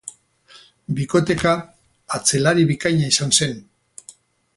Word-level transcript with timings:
Bikoteka, 0.99 1.51
atzelari 2.19 2.65
bikaina 2.73 3.13
izan 3.13 3.37
zen. 3.41 3.55